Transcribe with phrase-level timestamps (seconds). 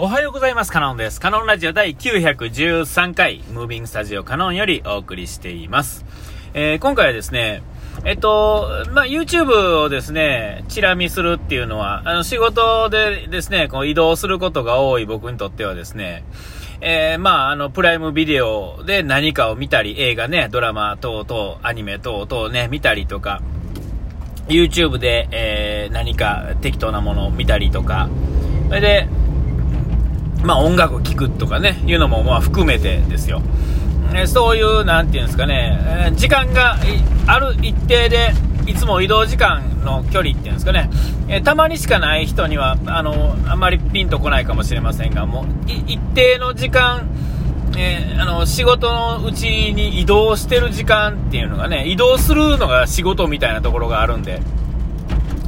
[0.00, 0.70] おはようございます。
[0.70, 1.20] カノンです。
[1.20, 6.04] カノンラジオ第913回、ムービングスタジオカノンよりお送りしています。
[6.54, 7.64] えー、今回はですね、
[8.04, 16.22] えっと、まあ、YouTube をですね、チラ見するっていうのは、あの、仕事でですね、こう移動することが多い僕にとってはですね、
[16.80, 23.42] えー、まあ、あの、プライムビデオで何かを見たり、映画ね、ドラマ等々、アニメ等々ね、見たりとか、
[24.46, 28.08] YouTube で、えー、何か適当なものを見たりとか、
[28.68, 29.08] それで、
[30.44, 33.42] まあ音楽聴くとかね、いうのもまあ含めてですよ。
[34.14, 36.78] えそういう、なんていうんですかね、え時間が
[37.26, 38.32] ある一定で、
[38.66, 40.90] いつも移動時間の距離っていうんですかね、
[41.28, 47.08] えたまにしかない人には、あの、あんまりピンとこないかもしれませんが、もう、一定の時間、
[47.76, 54.40] えー、あの、仕事のうちに移動してる時間っていうのがね、移動するのが仕事みたいなところがあるんで、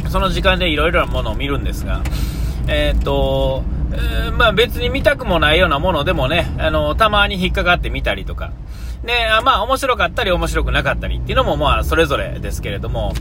[0.08, 2.02] その時間でいろいろなものを見るんですが、
[2.68, 8.52] えー、っと、えー、まあ別に見たくもないようなものでもね、あの、たまに引っかかってみたりとか、
[9.04, 9.12] で、
[9.44, 13.12] まあ面白かったり面白くなかったりっていうのもまあそれぞれですけれども、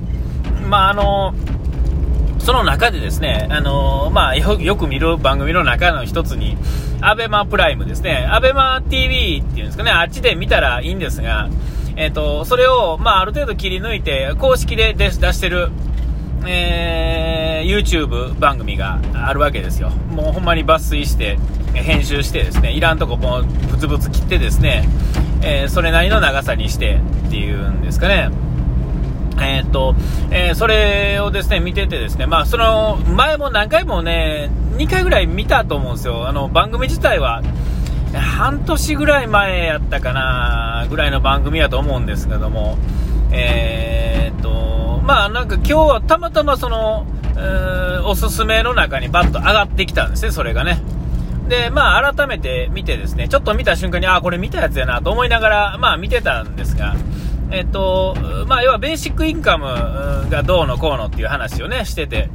[0.67, 1.34] まああの、
[2.39, 6.58] その中でですね、あのまあよく見る番組の中の一つに、
[7.02, 11.50] アベマプライムですね、アベマ TV っていうんですかね、あっちで見たらいいんですが、
[11.95, 15.70] えっ、ー、と、それを、まあある程度切り抜いて、公式で出してる、
[16.45, 17.19] えー、
[17.63, 19.89] YouTube 番組があるわけですよ。
[19.89, 21.38] もうほんまに抜粋して、
[21.73, 24.88] 編集してですね、いらんとこもブツブツ切ってですね、
[25.41, 28.30] えー、それなりの長さにしてっていうんですかね。
[29.41, 29.95] え、っと、
[30.31, 36.27] えー、それをですね、見ててですね、まあ、その、前も何回もね、2回ぐらい見たと思うんですよ。
[36.27, 37.41] あの、番組自体は、
[38.13, 42.77] 半年ぐらい前やったかな、ぐらいの番組やと思うんですけども、
[43.31, 47.05] えー、っと、まあなんか今日はたまたまその、
[48.05, 50.81] おすすめの中にバッと上がってきたんですね、それがね。
[51.47, 56.95] で、まあ改めて見てですね、ちょっと見た瞬間に、あ、これ見たやつやなと思いながら、まあ見てたんですが、
[57.52, 58.15] えっと、
[58.48, 59.65] まあ要はベーシックインカム
[60.30, 62.30] がどうのこうのっていう話をね、してて、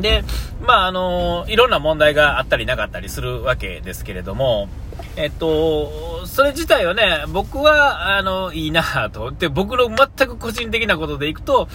[0.00, 0.24] で、
[0.60, 4.68] まああの、いろんな問題があったりなかったりするわけですけれども、
[5.16, 9.30] えっと、それ自体はね、僕は、あの、いいなぁと。
[9.30, 11.68] で、僕の全く個人的なことでいくと、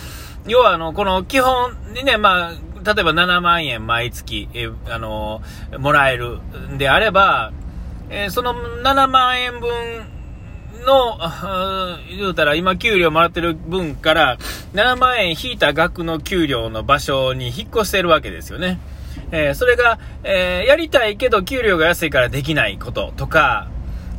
[0.46, 2.52] 要は、あの、この基本にね、まあ、
[2.94, 5.42] 例えば7万円毎月、えあの、
[5.78, 6.42] もらえる
[6.74, 7.54] んであれば、
[8.10, 9.70] え、その7万円分
[10.80, 11.18] の、
[12.10, 14.38] 言うたら今給料もらってる分から
[14.74, 18.80] 7万円引いた額の給料の場所に引っ越してるわけですよね。
[19.32, 23.68] えー、それが、えー、やりたいけど給料が安いからできないこととか、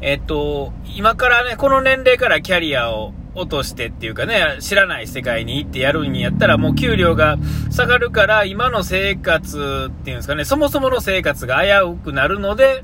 [0.00, 7.38] えっと、今からね、この年齢からキャリアを落としてっていうかね、知らない世界に行ってやるんやったらもう給料が
[7.70, 12.82] 下がるから今の生活っていうんですかね、そもそもの生活が危うくなるので、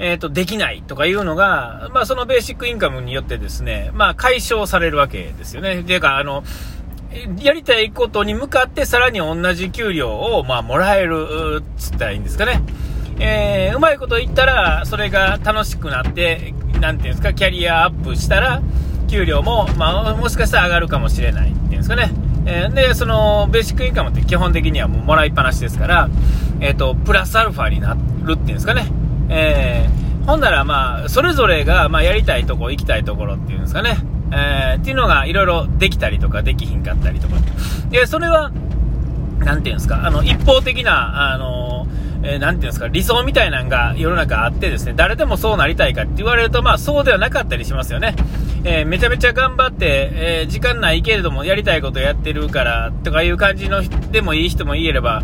[0.00, 5.84] えっ、と、できないとかいうのが、まあそのベーシックインカムによってですね、まあ解消されるわけですよね。
[5.84, 6.42] ていうか、あの、
[7.40, 12.62] やりたいことに向かってさらに同じ給料を、まあ、もらえる、つったらいいんですかね。
[13.18, 18.62] えー、うまいこと言ったら、それが楽しくなって、なんていうんですか、キャリアアップしたら、
[19.08, 22.12] 給料も、まあ、もしかしたら上がるかもしれないっていうんですかね。
[22.46, 26.08] えー、で、その、ベーシックインカムって基本的にはもうもらいっぱなしですから、
[26.60, 28.86] えっ、ー、と、プラスアルファになるっていうんですかね。
[29.30, 33.96] えー、ほんならまあ、それぞれが、まあ、やりたいとこ、行きたいところっていうんですかね。
[34.32, 37.36] えー、っていうのがいろいろできたりとかできひんかったりとか。
[37.90, 38.50] で、それは、
[39.38, 41.86] なんていうんですか、あの、一方的な、あの、
[42.22, 48.14] えー、ていうんですか、理想みたいなのが世の中あってですね、誰でもそうなりたいかって言われると、まあそうではなかったりしますよね。
[48.64, 55.22] えー、めちゃめちゃ頑張って、えー、時間ないけれどもやりたいことやってるからとかいう感じのでもいい人もいれば、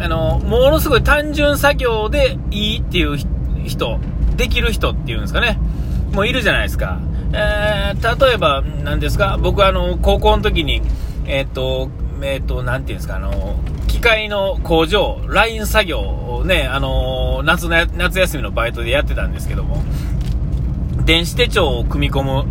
[0.00, 3.18] あの、ものすごい単純作業でいいっていう
[3.66, 3.98] 人、
[4.36, 5.58] できる人っていうんですかね、
[6.12, 7.00] もういるじゃないですか。
[7.32, 10.82] えー、例えば、何ですか、僕あの、高校の時に、
[11.26, 11.90] えっ、ー、と、
[12.22, 19.82] えっ、と、なんていうんですか、あの、機械の工場、ライン作業をね、あの、夏の、夏休みのバイトでやってたんですけども、
[21.04, 22.44] 電子手帳を組み込む、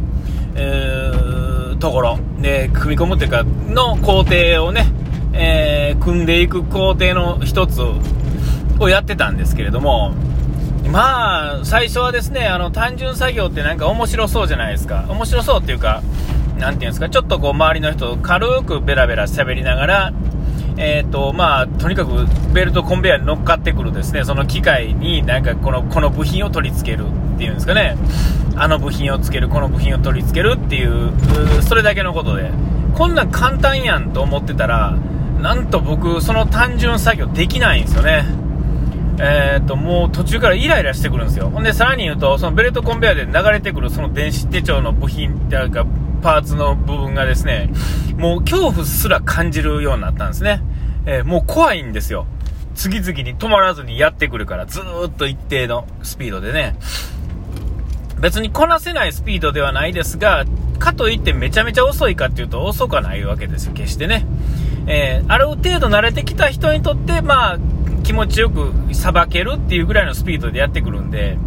[0.55, 4.88] えー、ところ、で、組み込むっていうか、の工程をね、
[5.38, 7.81] えー、組んでいく工程の一つ
[8.80, 10.13] をやってたんですけれども、
[10.92, 15.06] まあ、最初はですね、あの、単純作業ってなんか面白そうじゃないですか。
[15.10, 16.01] 面白そうっていうか、
[16.57, 20.13] なんていうんですか、ちょっとこう、周りの人と軽くベラベラ喋りながら、
[20.78, 27.06] えっ、ー、と、まあ、とにかくベルトコンベヤーに乗っかってくるですね、その機械になんかこの、この部品を取り付ける
[27.36, 27.98] っていうんですかね、
[28.56, 31.12] あの部品をつける、この部品を取り付けるっていう、
[31.63, 32.51] それだけのことで、
[32.94, 34.95] こんなん簡単やんと思ってたら、
[35.42, 38.25] なんと僕、その単純作業できないんですよね。
[39.19, 41.50] えー、と、もう途中からイライラしてくるんですよ。
[41.50, 45.86] ほんで、さらに言うと、そのベルトコンベヤで流れてくるその電子手帳の部品っていうか、
[46.22, 47.72] パーツの部分がですね、
[48.18, 50.62] もう恐怖すら感じるようになったんですね。
[51.06, 52.25] えー、もう怖いんですよ。
[52.75, 56.75] 次々に止まらずにやってくるから、ずっと一定のスピードでね。
[58.19, 60.45] 別にこなせないスピードではないですが、
[60.80, 64.25] かといってめちゃめちゃ遅いかっていうと遅くはないわけですよ、決してね。
[64.88, 67.60] えー、ある程度慣れてきた人にとって、まあ、
[68.04, 71.38] 気持ちよくさばけるっていうぐらいのスピードでやってくるんで、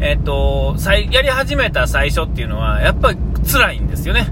[0.00, 0.76] えっ、と、
[1.10, 4.28] やり始めた最初っていうのは、やっぱり辛いんですよね。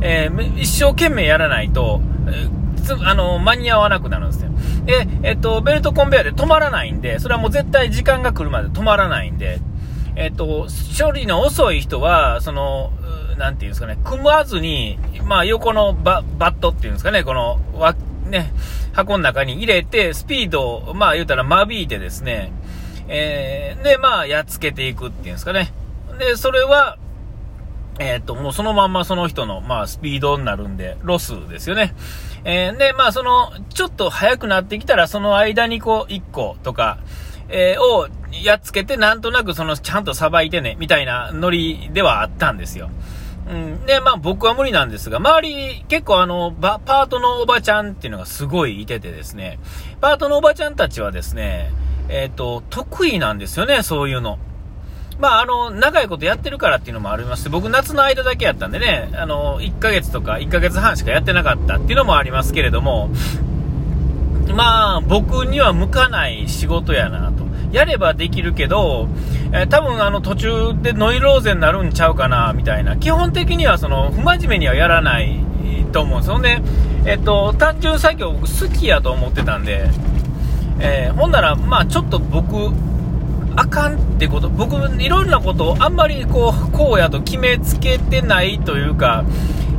[0.00, 2.00] えー、一生懸命やらないと、
[3.04, 4.50] あの、間に合わなくなるんですよ。
[4.84, 9.60] で、えっ、と、ベルトコンベヤで止まらないんで、それはもう絶対時間が来るまで止まらないんで、
[10.16, 10.66] えっ、と、
[10.98, 12.92] 処理の遅い人は、その、
[13.36, 17.94] なんていうんですかね、組まずに、まあ、横のババットっていうんですかね、この、わ、
[18.26, 18.52] ね、
[18.92, 22.52] 箱の中に入れて、スピードを、まあ、言うたら間引いてですね、
[23.08, 25.72] えー、で、まあ、やっつけていくっていうんですかね。
[26.18, 26.98] で、それは、
[27.98, 31.94] えっ、と、もうそのまんまその人の、まあ、スピードになるんで、ロスですよね。
[32.44, 36.98] えー、で、まあ、その、ちょっと速くなってきたら、その間にこう、1個とか、
[37.48, 38.08] えー、を
[38.42, 42.90] やっつけて、なんとなくその、ちゃんとさばいてね、みたいなノリではあったんですよ。
[43.48, 43.86] うん。
[43.86, 49.58] で、まあ僕は無理なんですが、周り結構あの、パートのおばちゃんっていうのがすごいいててですね、
[50.00, 51.72] パートのおばちゃんたちはですね、
[52.08, 54.38] えっ、ー、と、得意なんですよね、そういうの。
[55.18, 63.10] まあ、あの、長いことやってるからっていうのもありまして、僕夏の間だけやったんでね、あの、1ヶ月とか1ヶ月半しかやってなかったっていうのもありますけれども、
[64.54, 67.41] まあ、僕には向かない仕事やなと。
[67.72, 69.08] やればできるけど、
[69.52, 70.48] えー、多分あの途中
[70.80, 72.96] でノイローゼになるんちゃうかな、みたいな。
[72.96, 75.44] 基本的にはその、不真面目にはやらない
[75.92, 76.62] と思うんですよね。
[77.04, 79.88] えっと、単純作業僕好きやと思ってたんで、
[80.78, 82.70] えー、ほんなら、まあちょっと僕、
[83.56, 89.24] あかんってこと、僕、いろんなことをあんまりこう、こうやと決めつけてないというか、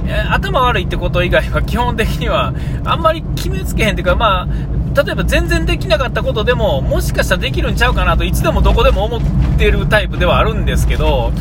[0.06, 2.54] え、頭悪いってこと以外は基本的には、
[2.86, 4.48] あんまり決めつけへんっていうか、まあ、
[4.96, 9.22] 例えば全然できなかったことでも、もしかしたらできるんちゃうかなといつでもどこでも思っ
[9.58, 11.32] てるタイプではあるんですけど、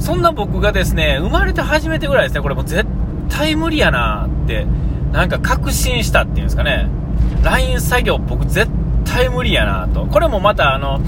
[0.00, 2.86] そんな僕がですね、生まれて初めてぐらいですね、これもう絶
[3.28, 4.66] 対無理やなって、
[5.12, 6.88] なんか確信したっていうんですかね、
[7.42, 8.70] LINE 作業僕絶
[9.04, 10.06] 対無理やなと。
[10.06, 11.00] これもまたあの、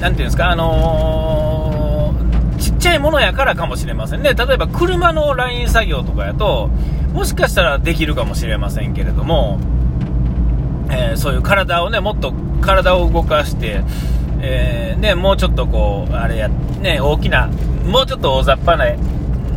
[0.00, 4.34] なていうんですか、あのー、ちっちゃいものやからかもしれませんね。
[4.34, 6.70] 例えば車の LINE 作業とかやと、
[7.12, 9.58] もしかしたらできるかもしれませんけれども、
[10.92, 13.82] えー、そういう体をね、もっと体を動かして、
[14.40, 17.48] えー、ね、もうちょっとこう、あれや、ね、大きな、
[17.86, 18.94] もうちょっと大雑把な、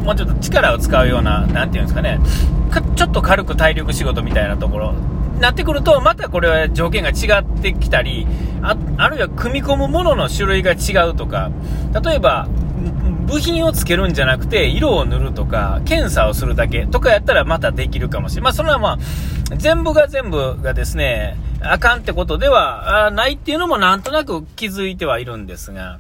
[0.04, 2.20] もうちょっと力を使うような、なんていうんですかね、
[2.70, 4.94] かちょっと軽く体力仕事みたいなところ、
[5.40, 8.26] なってくると、またこれは条件が違ってきたり、
[8.62, 11.52] ああるいは組み込むものの種類が違うとか、
[12.04, 12.48] 例えば、
[13.26, 18.44] 部品をつけるんじゃなくて、色を塗るとか、検査をするだけとかやったらまたできるかもしれない。
[18.46, 26.00] まあ、それはまあ、全部が全部がですね、あかんってことではないっていうのもなんとなく気づいてはいるんですが、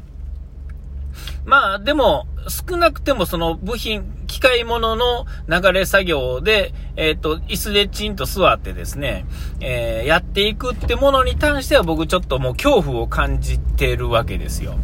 [1.45, 9.25] まあ、でも、少なくてもその部品、機械物の流れ作業で、えっ、ー、と、椅子でチンと座ってですね、
[9.59, 14.75] えー、やっていくってものに関しては僕ちょっともう恐怖を感じてるわけですよ。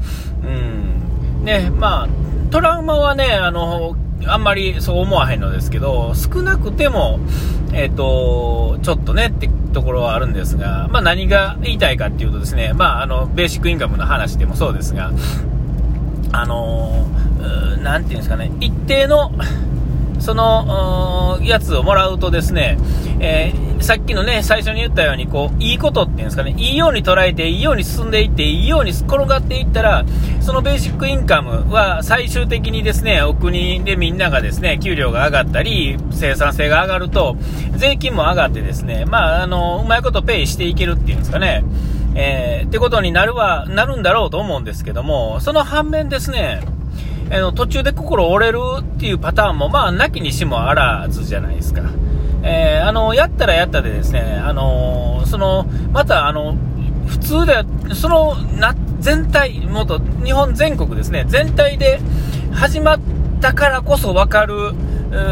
[0.43, 1.01] うん。
[1.41, 2.09] ね、まあ、
[2.51, 3.95] トラウマはね、あの、
[4.27, 7.19] あんまりそう思わへんのですけど、少なくても、
[7.73, 15.11] えっ、ー、と、ちょっとねってところはあるんですが、まあ何が言いたいかっていうとですね、まああの、ベーシックインカムの話でもそうですが、
[16.33, 17.07] あの
[17.81, 19.31] 何、ていうんですかね、一定の、
[20.21, 22.77] その、やつをもらうとですね、
[23.19, 30.05] えー、さっきのね、最初に言ったように、こう、いいことっていうんですかね、いいように捉えて、いいように進んでいって、いいように転がっていったら、
[30.39, 37.35] そのベーシックインカムは最終的にですね、お国でみんながですね、給料が上がったり、生産性が上がると、
[37.75, 41.63] 税金も上がってですね、まあ、あの、うまいことペイしていけるっていうんですかね、
[42.15, 46.61] えー、ってことになるは、なるんだろうと思うんですけども、その反面ですね、
[47.31, 51.81] あの、途中で心折れるっていうパターンも、まあ、なきにしもあらずじゃないですか。
[52.43, 56.57] えー、あの、やったらやったでですね、あの、その、また、あの、
[57.07, 62.01] 普通で、その、な、全体、もっと、日本全国ですね、全体で
[62.51, 62.99] 始まっ
[63.39, 64.73] たからこそわかる、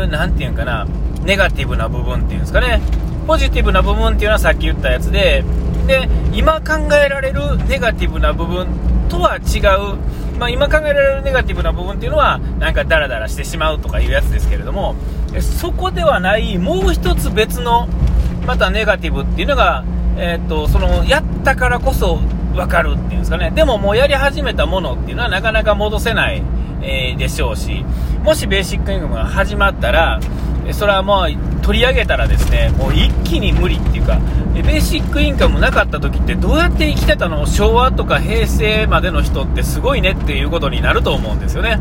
[0.09, 0.87] なんていうんかな、
[1.23, 2.81] ネガティブな部分っていうんですかね、
[3.27, 5.43] ポジティブな部分っていうのはさっき言ったやつで、
[5.89, 8.67] で、今考えられるネガティブな部分
[9.09, 9.97] とは違う、
[10.37, 14.93] まあ、今考えられるネガティブな部分っていうのは、なんかダラダラしてしまうとかいうやつですけれども、
[15.41, 17.87] そこではない、もう一つ別の、
[18.45, 19.83] またネガティブっていうのが、
[20.15, 22.19] えー、っと、その、やったからこそ
[22.53, 23.49] 分かるっていうんですかね。
[23.49, 26.43] でももうやり始めたものっていうのはなかなか戻せない、
[26.83, 27.83] えー、でしょうし、
[28.23, 30.19] もしベーシックインカムが始まったら、
[30.73, 34.19] それはもう取り上げたらですね、もう一気に無理っていうか、
[34.53, 37.45] ベーシックインカムなかった時ってどうやって生きてたの？
[37.45, 41.79] 昭和とか平成までの人ってすごいねっていうことになると思うんですよね。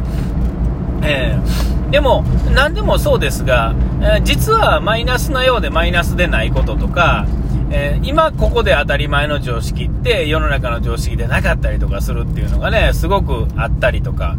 [1.02, 7.26] えー、でも、何でもそうですが、えー、実はマイナスなようでマイナスでないこととか、
[7.70, 14.36] えー、今ここで当たり前の常識って世の中の常識でなかったりとかするっていうのがね、すごくあったりとか。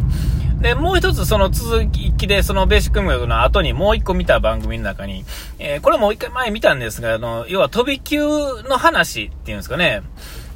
[0.60, 5.24] で、もう一つその続きで、そのベーシック音楽の後にもう一個見た番組の中に、
[5.58, 8.20] えー、これもう一回前見たんですが、あの、要は飛び級
[8.68, 10.02] の話っていうんですかね。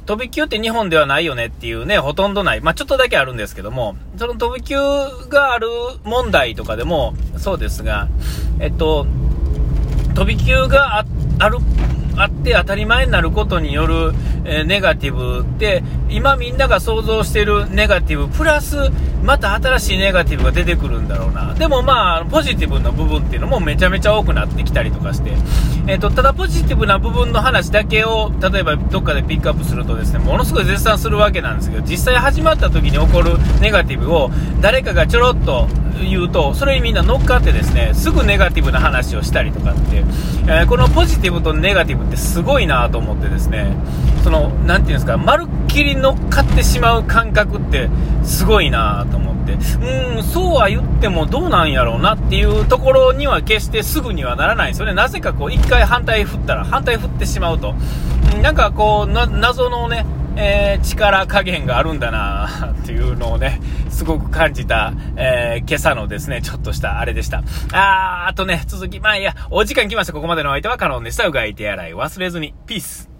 [0.05, 2.61] 飛び級って日本ではないよねっていうね、ほとんどない。
[2.61, 4.75] まあ、ちょっとだけあるんですけども、その飛び級
[5.29, 5.67] がある
[6.03, 8.07] 問題とかでもそうですが、
[8.59, 9.07] えっと、
[10.13, 11.05] 飛び級があ
[11.39, 11.57] ある
[12.17, 14.13] あって当たり前になることによる、
[14.45, 18.77] え、ネガティブって、今みんなが想像してるネガティブ、プラス、
[19.23, 21.53] また新しいネガティブが出てくるんだろうな。
[21.55, 25.31] でもまあ、ポジティブな部分っていうのもめちゃめちゃ多くなってきたりとかして、
[25.87, 34.29] えっ、ー、と、ただポジティブな部分の話だけを、例えばどっかでピックアップするとですね、ものすごい絶賛するわけなんですけど、実際始まった時に起こるネガティブを
[34.61, 35.67] 誰かがちょろっと
[36.03, 40.03] 言うと、それにみんな乗っかってですね、すぐネガティブな話をしたりとかって、
[40.47, 43.75] えー、このポジティブとネガティブってすごいなと思ってですね、
[44.23, 47.89] その、なていうんですか、まるっきり乗っかってしまう感覚って
[48.23, 54.93] すごいなと思って、うん、そうは言ってもどうなんやろうなっていうところには決してすぐにはならないんですよね。
[54.93, 57.75] なぜかこう、一回反対振ったら、反対振ってしまうと、
[58.41, 60.05] なんかこう、謎のね、
[60.35, 67.43] えー、力加減があるんだな っていうのをね、すごく感じた、えー、今朝のですね、ちょっとしたあれでした。
[67.71, 70.13] あー、あとね、続き、まあいいや、お時間来ました。
[70.13, 71.25] ここまでの相手はカノンでした。
[71.27, 72.53] うがい手洗い忘れずに。
[72.67, 73.14] ピース。